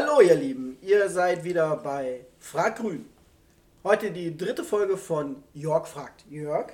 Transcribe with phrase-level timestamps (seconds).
[0.00, 3.04] Hallo ihr Lieben, ihr seid wieder bei Frag Grün.
[3.82, 6.68] Heute die dritte Folge von Jörg fragt Jörg.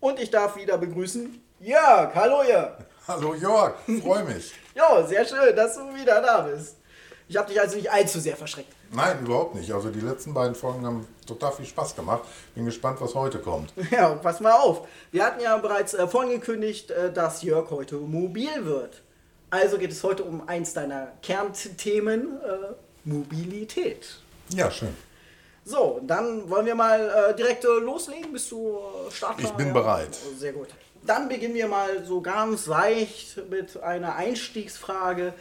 [0.00, 2.14] Und ich darf wieder begrüßen Jörg.
[2.14, 2.78] Hallo Jörg.
[3.06, 4.54] Hallo Jörg, freue mich.
[4.74, 6.78] ja, sehr schön, dass du wieder da bist.
[7.28, 8.72] Ich habe dich also nicht allzu sehr verschreckt.
[8.90, 9.70] Nein, überhaupt nicht.
[9.70, 12.22] Also die letzten beiden Folgen haben total viel Spaß gemacht.
[12.54, 13.74] Bin gespannt, was heute kommt.
[13.90, 14.88] Ja, pass mal auf.
[15.10, 19.02] Wir hatten ja bereits äh, vorangekündigt, äh, dass Jörg heute mobil wird.
[19.50, 22.74] Also geht es heute um eins deiner Kernthemen, äh,
[23.04, 24.18] Mobilität.
[24.50, 24.94] Ja, schön.
[25.64, 28.32] So, dann wollen wir mal äh, direkt äh, loslegen.
[28.32, 28.76] Bist du
[29.08, 29.50] äh, startklar?
[29.50, 29.72] Ich bin Ja.
[29.72, 30.16] bereit.
[30.38, 30.68] Sehr gut.
[31.04, 35.34] Dann beginnen wir mal so ganz leicht mit einer Einstiegsfrage,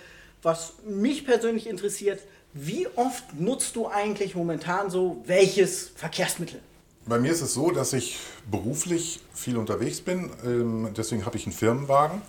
[0.44, 2.22] was mich persönlich interessiert.
[2.54, 6.60] Wie oft nutzt du eigentlich momentan so welches Verkehrsmittel?
[7.08, 8.18] Bei mir ist es so, dass ich
[8.50, 10.32] beruflich viel unterwegs bin.
[10.44, 12.22] Ähm, deswegen habe ich einen Firmenwagen.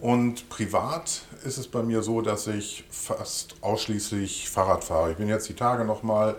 [0.00, 5.12] Und privat ist es bei mir so, dass ich fast ausschließlich Fahrrad fahre.
[5.12, 6.36] Ich bin jetzt die Tage nochmal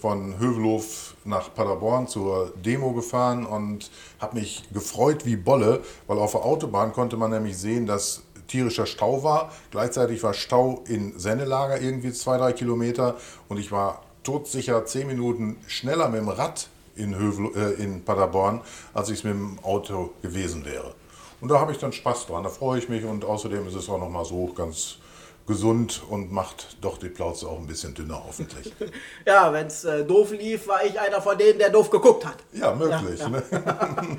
[0.00, 3.90] von Hövelhof nach Paderborn zur Demo gefahren und
[4.20, 8.86] habe mich gefreut wie Bolle, weil auf der Autobahn konnte man nämlich sehen, dass tierischer
[8.86, 9.50] Stau war.
[9.70, 13.16] Gleichzeitig war Stau in Sennelager irgendwie zwei, drei Kilometer
[13.48, 18.60] und ich war todsicher zehn Minuten schneller mit dem Rad in, Hövel, äh, in Paderborn,
[18.92, 20.94] als ich es mit dem Auto gewesen wäre.
[21.42, 23.88] Und da habe ich dann Spaß dran, da freue ich mich und außerdem ist es
[23.88, 24.98] auch nochmal so ganz
[25.44, 28.72] gesund und macht doch die Plauze auch ein bisschen dünner hoffentlich.
[29.26, 32.36] Ja, wenn es äh, doof lief, war ich einer von denen, der doof geguckt hat.
[32.52, 33.18] Ja, möglich.
[33.18, 33.28] Ja, ja.
[33.28, 33.42] Ne?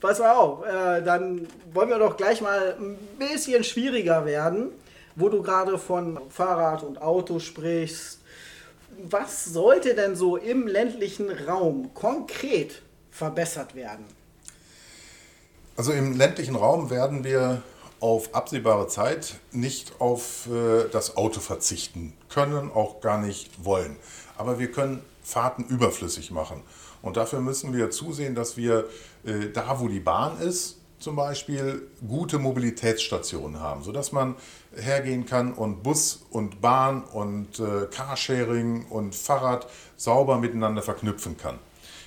[0.00, 4.72] Pass mal auf, äh, dann wollen wir doch gleich mal ein bisschen schwieriger werden,
[5.14, 8.18] wo du gerade von Fahrrad und Auto sprichst.
[9.08, 14.04] Was sollte denn so im ländlichen Raum konkret verbessert werden?
[15.76, 17.62] Also im ländlichen Raum werden wir
[18.00, 23.96] auf absehbare Zeit nicht auf äh, das Auto verzichten können, auch gar nicht wollen.
[24.38, 26.62] Aber wir können Fahrten überflüssig machen.
[27.02, 28.88] Und dafür müssen wir zusehen, dass wir
[29.24, 34.34] äh, da, wo die Bahn ist, zum Beispiel gute Mobilitätsstationen haben, sodass man
[34.74, 41.58] hergehen kann und Bus und Bahn und äh, Carsharing und Fahrrad sauber miteinander verknüpfen kann.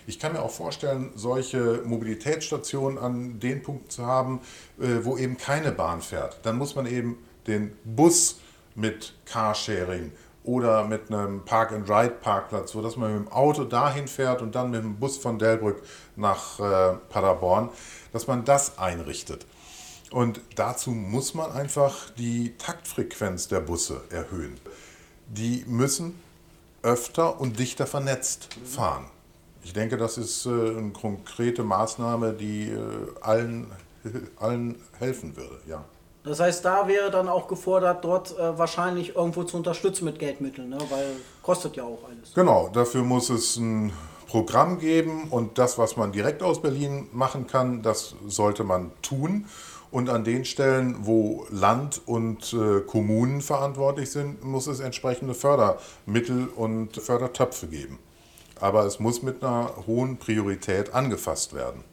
[0.10, 4.42] Ich kann mir auch vorstellen, solche Mobilitätsstationen an den Punkten zu haben,
[4.80, 6.40] äh, wo eben keine Bahn fährt.
[6.42, 8.40] Dann muss man eben den Bus
[8.74, 10.12] mit Carsharing
[10.44, 14.96] oder mit einem Park-and-Ride-Parkplatz, sodass man mit dem Auto dahin fährt und dann mit dem
[14.96, 15.84] Bus von Delbrück
[16.16, 17.70] nach äh, Paderborn,
[18.12, 19.46] dass man das einrichtet.
[20.10, 24.60] Und dazu muss man einfach die Taktfrequenz der Busse erhöhen.
[25.28, 26.20] Die müssen
[26.82, 29.06] öfter und dichter vernetzt fahren.
[29.64, 32.78] Ich denke, das ist äh, eine konkrete Maßnahme, die äh,
[33.22, 33.68] allen,
[34.40, 35.60] allen helfen würde.
[35.68, 35.84] Ja.
[36.24, 40.70] Das heißt, da wäre dann auch gefordert, dort äh, wahrscheinlich irgendwo zu unterstützen mit Geldmitteln,
[40.70, 40.78] ne?
[40.90, 42.34] weil kostet ja auch alles.
[42.34, 43.94] Genau, dafür muss es ein
[44.28, 49.46] Programm geben und das, was man direkt aus Berlin machen kann, das sollte man tun.
[49.92, 56.48] Und an den Stellen, wo Land und äh, Kommunen verantwortlich sind, muss es entsprechende Fördermittel
[56.56, 57.98] und Fördertöpfe geben.
[58.60, 61.84] Aber es muss mit einer hohen Priorität angefasst werden.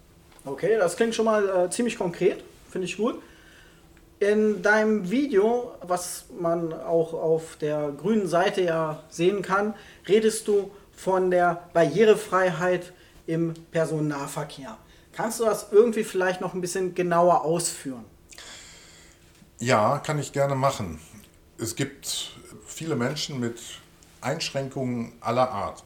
[0.44, 3.20] Okay, das klingt schon mal äh, ziemlich konkret, finde ich gut.
[4.18, 9.74] In deinem Video, was man auch auf der grünen Seite ja sehen kann,
[10.08, 12.92] redest du von der Barrierefreiheit
[13.26, 14.78] im Personennahverkehr.
[15.12, 18.04] Kannst du das irgendwie vielleicht noch ein bisschen genauer ausführen?
[19.58, 21.00] Ja, kann ich gerne machen.
[21.58, 22.32] Es gibt
[22.66, 23.58] viele Menschen mit
[24.20, 25.82] Einschränkungen aller Art.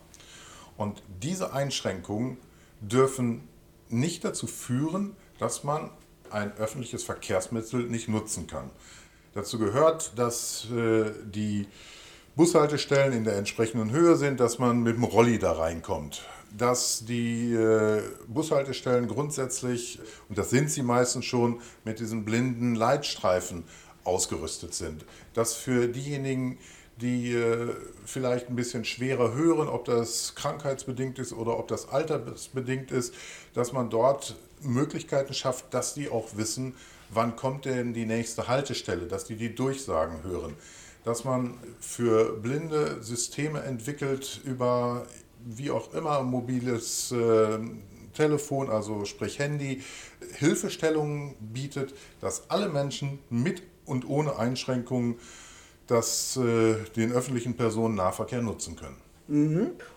[0.81, 2.39] Und diese Einschränkungen
[2.81, 3.47] dürfen
[3.91, 5.91] nicht dazu führen, dass man
[6.31, 8.71] ein öffentliches Verkehrsmittel nicht nutzen kann.
[9.35, 11.69] Dazu gehört, dass äh, die
[12.35, 16.23] Bushaltestellen in der entsprechenden Höhe sind, dass man mit dem Rolli da reinkommt.
[16.57, 19.99] Dass die äh, Bushaltestellen grundsätzlich,
[20.31, 23.65] und das sind sie meistens schon, mit diesen blinden Leitstreifen
[24.05, 25.05] ausgerüstet sind.
[25.35, 26.57] Dass für diejenigen,
[27.01, 27.75] die äh,
[28.05, 33.15] vielleicht ein bisschen schwerer hören, ob das krankheitsbedingt ist oder ob das altersbedingt ist,
[33.55, 36.75] dass man dort Möglichkeiten schafft, dass die auch wissen,
[37.11, 40.55] wann kommt denn die nächste Haltestelle, dass die die Durchsagen hören,
[41.05, 45.07] dass man für Blinde Systeme entwickelt über
[45.45, 47.59] wie auch immer mobiles äh,
[48.13, 49.83] Telefon, also sprich Handy,
[50.35, 55.17] Hilfestellungen bietet, dass alle Menschen mit und ohne Einschränkungen
[55.91, 58.97] das, äh, den öffentlichen Personennahverkehr nutzen können.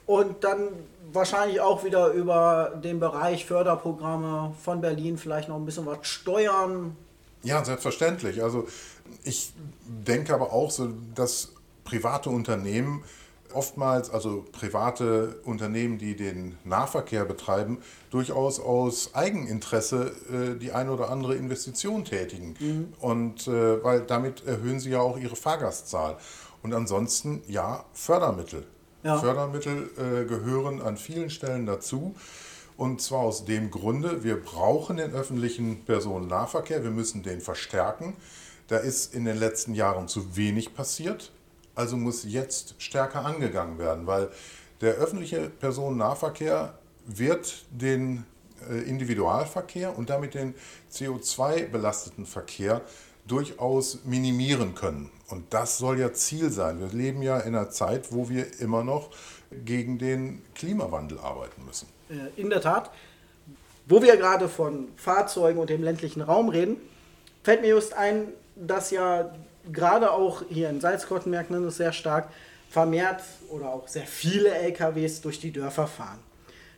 [0.06, 0.70] Und dann
[1.12, 6.96] wahrscheinlich auch wieder über den Bereich Förderprogramme von Berlin vielleicht noch ein bisschen was steuern.
[7.42, 8.44] Ja, selbstverständlich.
[8.44, 8.68] Also
[9.24, 9.54] ich
[9.86, 11.52] denke aber auch so, dass
[11.84, 13.04] private Unternehmen
[13.54, 17.80] oftmals, also private Unternehmen, die den Nahverkehr betreiben,
[18.10, 22.56] durchaus aus Eigeninteresse äh, die eine oder andere Investition tätigen.
[22.60, 22.94] Mhm.
[23.00, 26.18] Und äh, weil damit erhöhen sie ja auch ihre Fahrgastzahl.
[26.62, 28.66] Und ansonsten, ja, Fördermittel.
[29.04, 29.18] Ja.
[29.18, 32.16] Fördermittel äh, gehören an vielen Stellen dazu.
[32.78, 38.16] Und zwar aus dem Grunde, wir brauchen den öffentlichen Personennahverkehr, wir müssen den verstärken.
[38.68, 41.32] Da ist in den letzten Jahren zu wenig passiert,
[41.76, 44.30] also muss jetzt stärker angegangen werden, weil
[44.82, 48.26] der öffentliche Personennahverkehr wird den
[48.70, 50.54] äh, Individualverkehr und damit den
[50.92, 52.82] CO2-belasteten Verkehr
[53.28, 55.10] durchaus minimieren können.
[55.30, 56.80] Und das soll ja Ziel sein.
[56.80, 59.10] Wir leben ja in einer Zeit, wo wir immer noch
[59.52, 61.88] gegen den Klimawandel arbeiten müssen.
[62.10, 62.92] Äh, in der Tat.
[63.86, 66.78] Wo wir gerade von Fahrzeugen und dem ländlichen Raum reden,
[67.44, 69.34] fällt mir just ein, dass ja
[69.72, 72.30] gerade auch hier in Salzkotten merkt man es sehr stark,
[72.70, 76.20] vermehrt oder auch sehr viele LKWs durch die Dörfer fahren.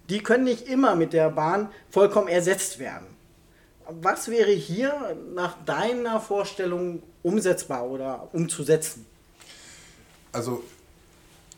[0.09, 3.07] Die können nicht immer mit der Bahn vollkommen ersetzt werden.
[3.87, 9.05] Was wäre hier nach deiner Vorstellung umsetzbar oder umzusetzen?
[10.31, 10.63] Also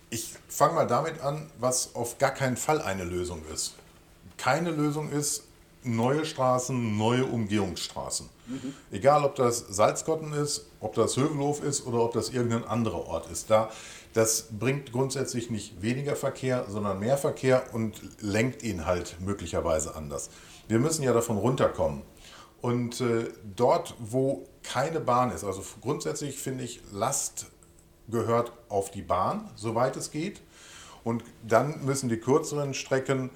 [0.09, 3.75] ich fange mal damit an, was auf gar keinen Fall eine Lösung ist.
[4.37, 5.43] Keine Lösung ist
[5.83, 8.29] neue Straßen, neue Umgehungsstraßen.
[8.47, 8.73] Mhm.
[8.91, 13.29] Egal, ob das Salzkotten ist, ob das Hövelhof ist oder ob das irgendein anderer Ort
[13.29, 13.49] ist.
[13.49, 13.69] Da,
[14.13, 20.29] das bringt grundsätzlich nicht weniger Verkehr, sondern mehr Verkehr und lenkt ihn halt möglicherweise anders.
[20.67, 22.01] Wir müssen ja davon runterkommen.
[22.61, 27.47] Und äh, dort, wo keine Bahn ist, also grundsätzlich finde ich, Last
[28.07, 30.41] gehört auf die Bahn, soweit es geht.
[31.03, 33.29] Und dann müssen die kürzeren Strecken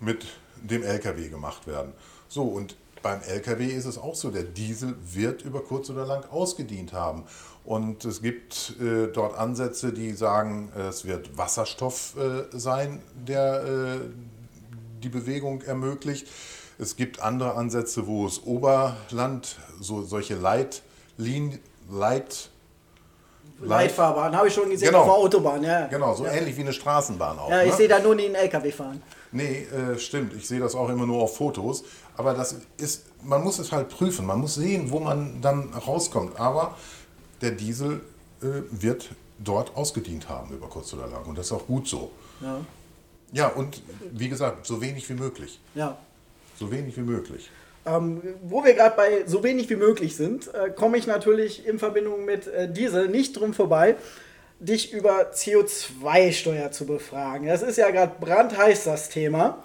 [0.00, 0.26] mit
[0.62, 1.92] dem LKW gemacht werden.
[2.28, 6.24] So, und beim LKW ist es auch so, der Diesel wird über kurz oder lang
[6.30, 7.24] ausgedient haben.
[7.64, 14.00] Und es gibt äh, dort Ansätze, die sagen, es wird Wasserstoff äh, sein, der äh,
[15.02, 16.28] die Bewegung ermöglicht.
[16.78, 21.60] Es gibt andere Ansätze, wo es Oberland, so solche Leitlinien,
[21.90, 22.50] Leit,
[23.60, 25.00] Leitfahrbahn, habe ich schon gesehen genau.
[25.00, 25.62] auf der Autobahn.
[25.62, 25.86] Ja.
[25.86, 26.32] Genau, so ja.
[26.32, 27.50] ähnlich wie eine Straßenbahn auch.
[27.50, 27.76] Ja, ich ne?
[27.76, 29.02] sehe da nur den LKW fahren.
[29.32, 30.34] Nee, äh, stimmt.
[30.34, 31.84] Ich sehe das auch immer nur auf Fotos.
[32.16, 34.26] Aber das ist, man muss es halt prüfen.
[34.26, 36.38] Man muss sehen, wo man dann rauskommt.
[36.38, 36.76] Aber
[37.40, 38.00] der Diesel
[38.42, 41.24] äh, wird dort ausgedient haben, über kurz oder lang.
[41.24, 42.10] Und das ist auch gut so.
[42.40, 42.60] Ja.
[43.32, 43.82] Ja, und
[44.12, 45.60] wie gesagt, so wenig wie möglich.
[45.74, 45.98] Ja.
[46.58, 47.50] So wenig wie möglich.
[47.86, 51.78] Ähm, wo wir gerade bei so wenig wie möglich sind, äh, komme ich natürlich in
[51.78, 53.94] Verbindung mit äh, Diesel nicht drum vorbei,
[54.58, 57.46] dich über CO2-Steuer zu befragen.
[57.46, 59.62] Das ist ja gerade brandheiß das Thema.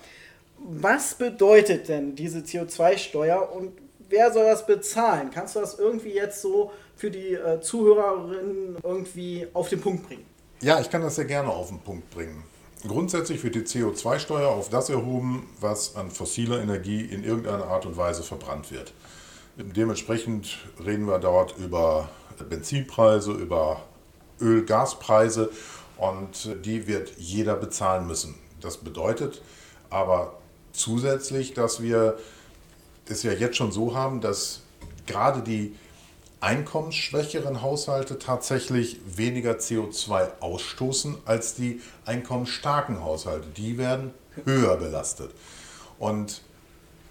[0.57, 3.71] Was bedeutet denn diese CO2-Steuer und
[4.09, 5.31] wer soll das bezahlen?
[5.33, 10.25] Kannst du das irgendwie jetzt so für die äh, Zuhörerinnen irgendwie auf den Punkt bringen?
[10.61, 12.43] Ja, ich kann das sehr gerne auf den Punkt bringen.
[12.87, 17.95] Grundsätzlich wird die CO2-Steuer auf das erhoben, was an fossiler Energie in irgendeiner Art und
[17.95, 18.93] Weise verbrannt wird.
[19.57, 22.09] Dementsprechend reden wir dort über
[22.49, 23.83] Benzinpreise, über
[24.39, 25.51] Öl-, Gaspreise
[25.97, 28.35] und die wird jeder bezahlen müssen.
[28.59, 29.41] Das bedeutet
[29.91, 30.39] aber
[30.71, 32.17] zusätzlich, dass wir
[33.07, 34.61] es ja jetzt schon so haben, dass
[35.05, 35.75] gerade die
[36.41, 43.47] einkommensschwächeren Haushalte tatsächlich weniger CO2 ausstoßen als die einkommensstarken Haushalte.
[43.55, 44.13] Die werden
[44.45, 45.31] höher belastet.
[45.99, 46.41] Und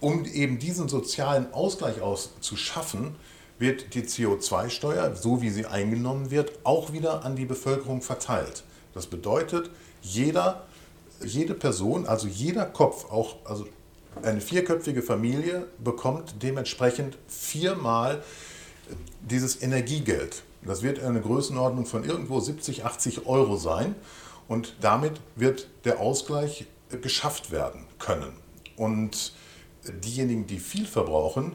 [0.00, 3.14] um eben diesen sozialen Ausgleich aus zu schaffen,
[3.58, 8.64] wird die CO2-Steuer, so wie sie eingenommen wird, auch wieder an die Bevölkerung verteilt.
[8.94, 9.70] Das bedeutet,
[10.02, 10.64] jeder,
[11.22, 13.66] jede Person, also jeder Kopf, auch also
[14.22, 18.22] eine vierköpfige Familie bekommt dementsprechend viermal
[19.20, 20.42] dieses Energiegeld.
[20.62, 23.94] Das wird eine Größenordnung von irgendwo 70, 80 Euro sein
[24.48, 26.66] und damit wird der Ausgleich
[27.02, 28.32] geschafft werden können.
[28.76, 29.32] Und
[30.04, 31.52] diejenigen, die viel verbrauchen,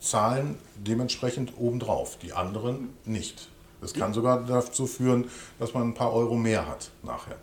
[0.00, 3.48] zahlen dementsprechend obendrauf, die anderen nicht.
[3.80, 7.36] Das kann sogar dazu führen, dass man ein paar Euro mehr hat nachher.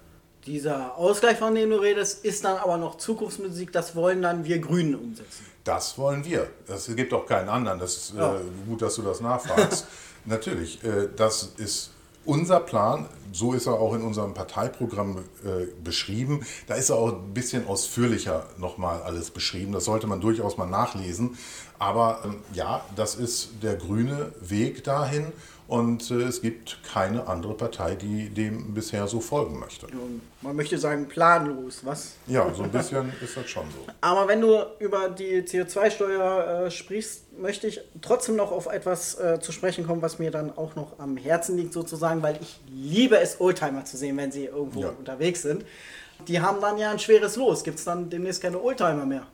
[0.50, 4.58] Dieser Ausgleich, von dem du redest, ist dann aber noch Zukunftsmusik, das wollen dann wir
[4.58, 5.46] Grünen umsetzen.
[5.64, 6.48] Das wollen wir.
[6.68, 7.78] Es gibt auch keinen anderen.
[7.78, 8.36] Das ist ja.
[8.36, 9.86] äh, gut, dass du das nachfragst.
[10.26, 11.92] Natürlich, äh, das ist
[12.30, 13.08] unser Plan.
[13.32, 16.46] So ist er auch in unserem Parteiprogramm äh, beschrieben.
[16.68, 19.72] Da ist er auch ein bisschen ausführlicher nochmal alles beschrieben.
[19.72, 21.38] Das sollte man durchaus mal nachlesen.
[21.78, 25.32] Aber ähm, ja, das ist der grüne Weg dahin.
[25.68, 29.86] Und äh, es gibt keine andere Partei, die dem bisher so folgen möchte.
[30.42, 32.16] Man möchte sagen, planlos, was?
[32.26, 33.92] Ja, so ein bisschen ist das schon so.
[34.02, 39.40] Aber wenn du über die CO2-Steuer äh, sprichst, möchte ich trotzdem noch auf etwas äh,
[39.40, 42.60] zu sprechen kommen, was mir dann auch noch am Herzen liegt, sozusagen sagen, weil ich
[42.68, 44.90] liebe es, Oldtimer zu sehen, wenn sie irgendwo Ja.
[44.90, 45.66] unterwegs sind.
[46.28, 47.64] Die haben dann ja ein schweres Los.
[47.64, 49.26] Gibt es dann demnächst keine Oldtimer mehr?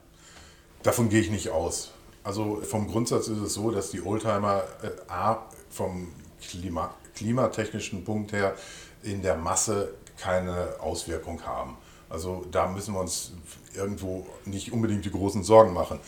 [0.82, 1.90] Davon gehe ich nicht aus.
[2.22, 8.32] Also vom Grundsatz ist es so, dass die Oldtimer äh, A, vom Klima, klimatechnischen Punkt
[8.32, 8.54] her
[9.02, 11.76] in der Masse keine Auswirkung haben.
[12.08, 13.32] Also da müssen wir uns
[13.74, 15.98] irgendwo nicht unbedingt die großen Sorgen machen.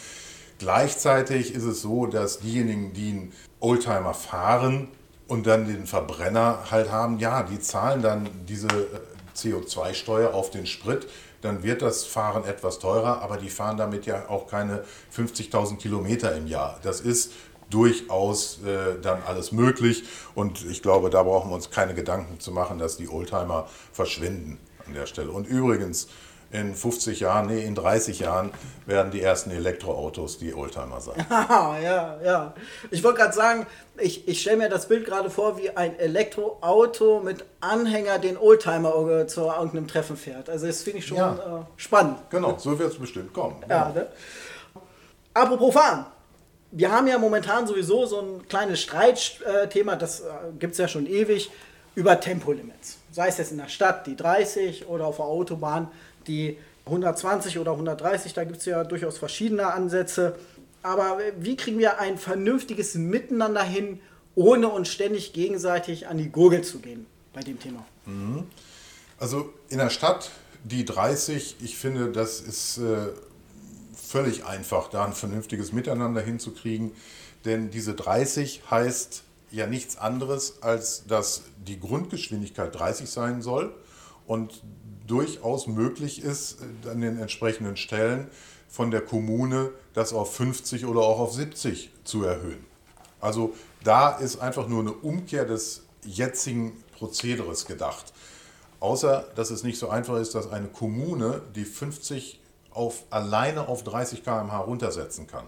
[0.58, 4.88] Gleichzeitig ist es so, dass diejenigen, die einen Oldtimer fahren
[5.28, 9.00] und dann den Verbrenner halt haben, ja, die zahlen dann diese äh,
[9.36, 11.06] CO2-Steuer auf den Sprit,
[11.42, 14.82] dann wird das Fahren etwas teurer, aber die fahren damit ja auch keine
[15.16, 16.80] 50.000 Kilometer im Jahr.
[16.82, 17.32] Das ist
[17.70, 22.50] durchaus äh, dann alles möglich und ich glaube, da brauchen wir uns keine Gedanken zu
[22.50, 25.30] machen, dass die Oldtimer verschwinden an der Stelle.
[25.30, 26.08] Und übrigens,
[26.50, 28.52] in 50 Jahren, nee, in 30 Jahren
[28.86, 31.26] werden die ersten Elektroautos die Oldtimer sein.
[31.30, 32.54] Ja, ja.
[32.90, 33.66] Ich wollte gerade sagen,
[33.98, 39.26] ich, ich stelle mir das Bild gerade vor, wie ein Elektroauto mit Anhänger den Oldtimer
[39.26, 40.48] zu irgendeinem Treffen fährt.
[40.48, 41.34] Also das finde ich schon Ja.
[41.34, 42.16] äh, spannend.
[42.30, 43.56] Genau, so wird es bestimmt kommen.
[43.68, 44.06] Ja, ne?
[45.34, 46.06] Apropos Fahren.
[46.70, 50.24] Wir haben ja momentan sowieso so ein kleines Streitthema, das äh,
[50.58, 51.50] gibt es ja schon ewig,
[51.94, 52.98] über Tempolimits.
[53.10, 55.88] Sei es jetzt in der Stadt die 30 oder auf der Autobahn
[56.28, 60.36] die 120 oder 130, da gibt es ja durchaus verschiedene Ansätze.
[60.82, 64.00] Aber wie kriegen wir ein vernünftiges Miteinander hin,
[64.34, 67.84] ohne uns ständig gegenseitig an die Gurgel zu gehen bei dem Thema?
[69.18, 70.30] Also in der Stadt
[70.64, 73.08] die 30, ich finde, das ist äh,
[73.94, 76.92] völlig einfach, da ein vernünftiges Miteinander hinzukriegen.
[77.44, 83.74] Denn diese 30 heißt ja nichts anderes, als dass die Grundgeschwindigkeit 30 sein soll
[84.26, 84.62] und
[85.08, 88.28] durchaus möglich ist, äh, an den entsprechenden Stellen
[88.68, 92.64] von der Kommune das auf 50 oder auch auf 70 zu erhöhen.
[93.20, 98.12] Also da ist einfach nur eine Umkehr des jetzigen Prozederes gedacht.
[98.80, 103.82] Außer, dass es nicht so einfach ist, dass eine Kommune die 50 auf, alleine auf
[103.82, 105.46] 30 km/h runtersetzen kann.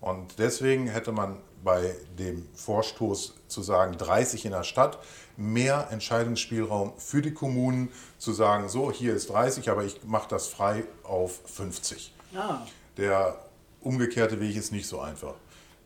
[0.00, 4.98] Und deswegen hätte man bei dem Vorstoß zu sagen, 30 in der Stadt,
[5.36, 10.48] mehr Entscheidungsspielraum für die Kommunen zu sagen, so, hier ist 30, aber ich mache das
[10.48, 12.14] frei auf 50.
[12.34, 12.58] Ah,
[12.96, 13.38] Der
[13.80, 15.34] umgekehrte Weg ist nicht so einfach.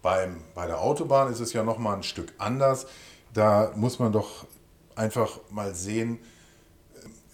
[0.02, 2.87] Beim, bei der Autobahn ist es ja noch mal ein Stück anders.
[3.33, 4.47] Da muss man doch
[4.95, 6.18] einfach mal sehen,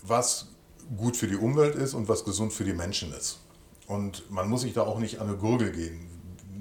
[0.02, 0.48] was
[0.96, 3.40] gut für die Umwelt ist und was gesund für die Menschen ist.
[3.86, 6.08] Und man muss sich da auch nicht an eine Gurgel gehen.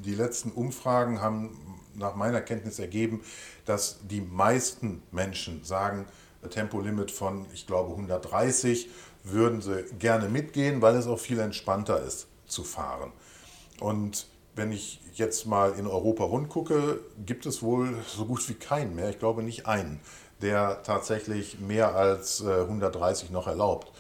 [0.04, 1.58] Die letzten Umfragen haben
[1.96, 3.22] nach meiner Kenntnis ergeben,
[3.66, 6.06] dass die meisten Menschen sagen,
[6.50, 8.90] Tempolimit von, ich glaube, 130
[9.24, 13.12] würden sie gerne mitgehen, weil es auch viel entspannter ist zu fahren.
[13.80, 18.54] Und wenn ich jetzt mal in Europa rund gucke, gibt es wohl so gut wie
[18.54, 20.00] keinen mehr, ich glaube nicht einen,
[20.42, 23.92] der tatsächlich mehr als äh, 130 noch erlaubt.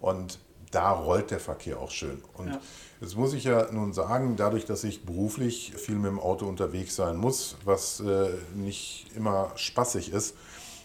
[0.00, 0.38] Und
[0.70, 2.22] da rollt der Verkehr auch schön.
[2.34, 2.60] Und Ja.
[3.00, 6.96] jetzt muss ich ja nun sagen, dadurch, dass ich beruflich viel mit dem Auto unterwegs
[6.96, 10.34] sein muss, was äh, nicht immer spaßig ist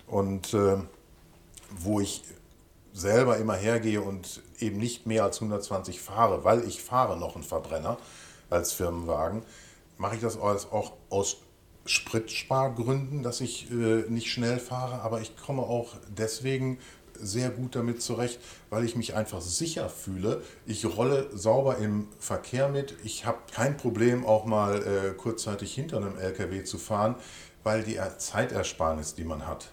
[0.08, 0.78] und äh,
[1.72, 2.24] wo ich
[2.94, 7.44] selber immer hergehe und eben nicht mehr als 120 fahre, weil ich fahre noch einen
[7.44, 7.98] Verbrenner
[8.50, 9.44] als Firmenwagen,
[9.98, 11.38] mache ich das auch aus
[11.86, 16.78] Spritspargründen, dass ich äh, nicht schnell fahre, aber ich komme auch deswegen
[17.20, 18.40] sehr gut damit zurecht,
[18.70, 20.42] weil ich mich einfach sicher fühle.
[20.66, 22.96] Ich rolle sauber im Verkehr mit.
[23.04, 27.16] Ich habe kein Problem, auch mal äh, kurzzeitig hinter einem LKW zu fahren,
[27.64, 29.70] weil die Er- Zeitersparnis, die man hat,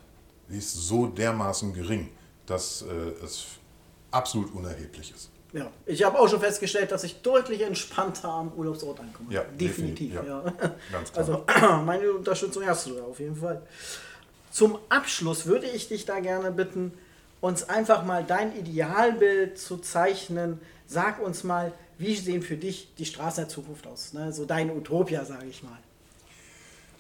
[0.49, 2.09] die ist so dermaßen gering,
[2.47, 3.47] dass äh, es
[4.11, 5.31] absolut unerheblich ist.
[5.53, 9.33] Ja, ich habe auch schon festgestellt, dass ich deutlich entspannter am Urlaubsort ankomme.
[9.33, 10.13] Ja, definitiv.
[10.13, 10.25] definitiv, ja.
[10.25, 10.75] ja.
[10.93, 11.45] Ganz klar.
[11.59, 13.61] Also meine Unterstützung hast du da auf jeden Fall.
[14.53, 16.93] Zum Abschluss würde ich dich da gerne bitten,
[17.41, 20.61] uns einfach mal dein Idealbild zu zeichnen.
[20.87, 24.13] Sag uns mal, wie sehen für dich die Straßen der Zukunft aus?
[24.13, 24.33] Ne?
[24.33, 25.79] So dein Utopia, sage ich mal.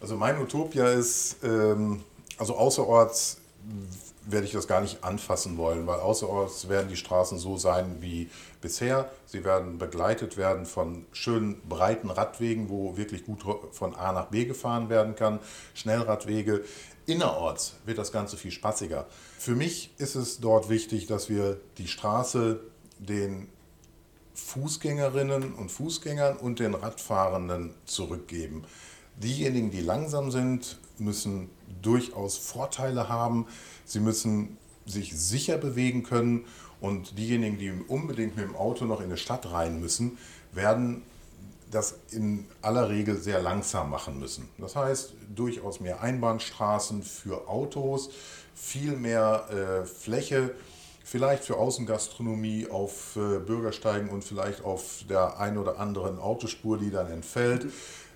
[0.00, 2.02] Also mein Utopia ist, ähm,
[2.38, 3.38] also außerorts
[4.24, 8.30] werde ich das gar nicht anfassen wollen, weil außerorts werden die Straßen so sein wie
[8.60, 9.10] bisher.
[9.26, 14.44] Sie werden begleitet werden von schönen breiten Radwegen, wo wirklich gut von A nach B
[14.44, 15.40] gefahren werden kann,
[15.74, 16.64] Schnellradwege.
[17.10, 19.06] Innerorts wird das Ganze viel spaßiger.
[19.38, 22.60] Für mich ist es dort wichtig, dass wir die Straße
[22.98, 23.48] den
[24.34, 28.64] Fußgängerinnen und Fußgängern und den Radfahrenden zurückgeben.
[29.16, 31.50] Diejenigen, die langsam sind, müssen
[31.82, 33.46] durchaus Vorteile haben.
[33.84, 36.44] Sie müssen sich sicher bewegen können
[36.80, 40.16] und diejenigen, die unbedingt mit dem Auto noch in eine Stadt rein müssen,
[40.52, 41.02] werden
[41.70, 44.48] das in aller Regel sehr langsam machen müssen.
[44.58, 48.10] Das heißt, durchaus mehr Einbahnstraßen für Autos,
[48.54, 50.54] viel mehr äh, Fläche,
[51.04, 56.90] vielleicht für Außengastronomie auf äh, Bürgersteigen und vielleicht auf der ein oder anderen Autospur, die
[56.90, 57.66] dann entfällt.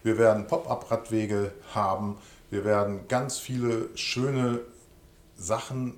[0.02, 2.18] Wir werden Pop-up-Radwege haben.
[2.50, 4.61] Wir werden ganz viele schöne
[5.37, 5.94] Sachen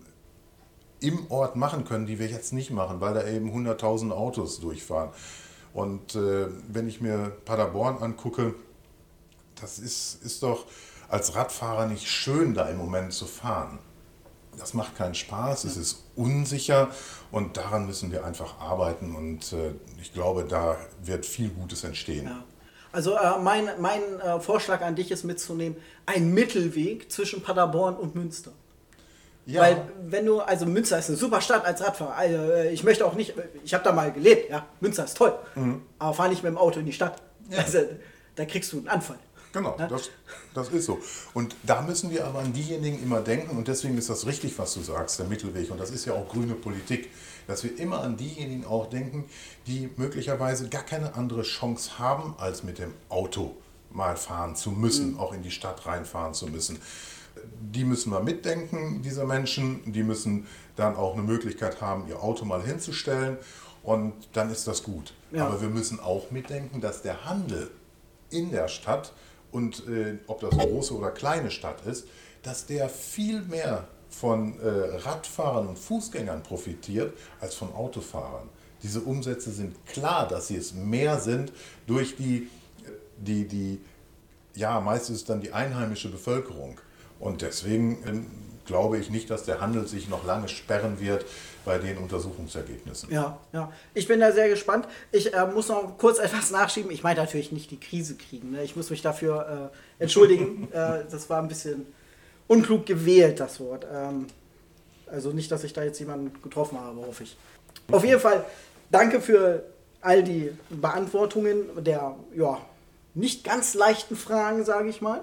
[1.01, 5.11] im Ort machen können, die wir jetzt nicht machen, weil da eben 100.000 Autos durchfahren.
[5.77, 8.55] Und äh, wenn ich mir Paderborn angucke,
[9.61, 10.65] das ist, ist doch
[11.11, 13.79] als Radfahrer nicht schön, da im Moment zu fahren.
[14.57, 16.89] Das macht keinen Spaß, es ist unsicher
[17.31, 22.25] und daran müssen wir einfach arbeiten und äh, ich glaube, da wird viel Gutes entstehen.
[22.25, 22.43] Ja.
[22.91, 28.15] Also äh, mein, mein äh, Vorschlag an dich ist mitzunehmen, ein Mittelweg zwischen Paderborn und
[28.15, 28.53] Münster.
[29.47, 29.63] Ja.
[29.63, 32.17] Weil wenn du, also Münster ist eine super Stadt als Radfahrer.
[32.17, 33.33] Also, äh, ich möchte auch nicht,
[33.65, 35.83] ich habe da mal gelebt, ja, Münster ist toll, mhm.
[36.01, 37.23] aber fahr nicht mit dem Auto in die Stadt.
[37.49, 37.59] Ja.
[37.59, 37.79] Also,
[38.35, 39.19] da kriegst du einen Anfall.
[39.53, 39.87] Genau, ja?
[39.87, 40.11] das,
[40.53, 40.99] das ist so.
[41.33, 44.75] Und da müssen wir aber an diejenigen immer denken und deswegen ist das richtig, was
[44.75, 45.71] du sagst, der Mittelweg.
[45.71, 47.09] Und das ist ja auch grüne Politik,
[47.47, 49.25] dass wir immer an diejenigen auch denken,
[49.67, 53.57] die möglicherweise gar keine andere Chance haben, als mit dem Auto
[53.91, 55.21] mal fahren zu müssen, mhm.
[55.21, 56.79] auch in die Stadt reinfahren zu müssen
[57.61, 59.93] die müssen wir mitdenken, diese Menschen.
[59.93, 63.39] Die müssen dann auch eine Möglichkeit haben, ihr Auto mal hinzustellen
[63.83, 65.15] und dann ist das gut.
[65.33, 65.47] Ja.
[65.47, 67.71] Aber wir müssen auch mitdenken, dass der Handel
[68.31, 69.13] in der Stadt
[69.53, 72.07] und äh, ob das eine große oder kleine Stadt ist,
[72.43, 78.49] dass der viel mehr von äh, Radfahrern und Fußgängern profitiert als von Autofahrern.
[78.83, 81.53] Diese Umsätze sind klar, dass sie es mehr sind
[81.87, 82.49] durch die,
[83.19, 83.81] die, die
[84.55, 86.81] ja, meist ist es dann die einheimische Bevölkerung.
[87.19, 88.27] Und deswegen ähm,
[88.67, 91.25] glaube ich nicht, dass der Handel sich noch lange sperren wird
[91.65, 93.11] bei den Untersuchungsergebnissen.
[93.11, 93.73] Ja, ja.
[93.95, 94.87] Ich bin da sehr gespannt.
[95.13, 96.91] Ich äh, muss noch kurz etwas nachschieben.
[96.91, 98.53] Ich meine natürlich nicht die Krise kriegen.
[98.53, 98.63] Ne?
[98.63, 100.69] Ich muss mich dafür äh, entschuldigen.
[100.73, 101.87] äh, das war ein bisschen
[102.47, 103.87] unklug gewählt, das Wort.
[103.93, 104.27] Ähm,
[105.07, 107.37] also nicht, dass ich da jetzt jemanden getroffen habe, hoffe ich.
[107.91, 108.45] Auf jeden Fall
[108.91, 109.65] danke für
[110.01, 112.59] all die Beantwortungen der ja,
[113.15, 115.23] nicht ganz leichten Fragen, sage ich mal.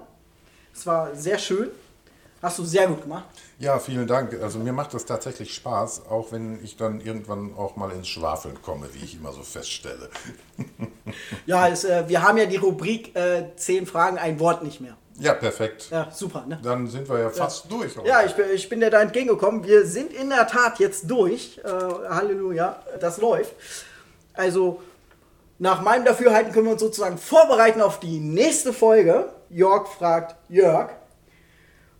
[0.74, 1.70] Es war sehr schön.
[2.44, 3.24] Hast du sehr gut gemacht.
[3.58, 4.38] Ja, vielen Dank.
[4.42, 8.60] Also mir macht das tatsächlich Spaß, auch wenn ich dann irgendwann auch mal ins Schwafeln
[8.60, 10.10] komme, wie ich immer so feststelle.
[11.46, 14.94] ja, es, äh, wir haben ja die Rubrik äh, 10 Fragen, ein Wort nicht mehr.
[15.18, 15.88] Ja, perfekt.
[15.90, 16.44] Ja, super.
[16.46, 16.60] Ne?
[16.62, 17.78] Dann sind wir ja fast ja.
[17.78, 17.96] durch.
[17.96, 18.06] Heute.
[18.06, 19.64] Ja, ich bin, ich bin dir da entgegengekommen.
[19.64, 21.58] Wir sind in der Tat jetzt durch.
[21.64, 21.70] Äh,
[22.10, 23.54] Halleluja, das läuft.
[24.34, 24.82] Also
[25.58, 29.30] nach meinem Dafürhalten können wir uns sozusagen vorbereiten auf die nächste Folge.
[29.48, 30.90] Jörg fragt Jörg.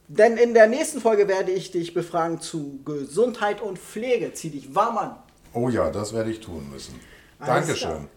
[0.08, 4.32] Denn in der nächsten Folge werde ich dich befragen zu Gesundheit und Pflege.
[4.34, 5.16] Zieh dich warm an.
[5.52, 7.00] Oh ja, das werde ich tun müssen.
[7.38, 7.90] Alles Dankeschön.
[7.90, 8.08] Klar.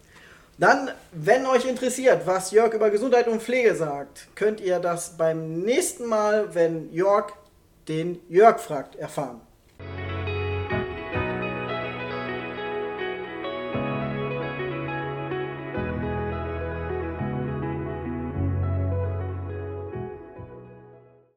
[0.58, 5.60] Dann, wenn euch interessiert, was Jörg über Gesundheit und Pflege sagt, könnt ihr das beim
[5.60, 7.32] nächsten Mal, wenn Jörg
[7.86, 9.40] den Jörg fragt, erfahren.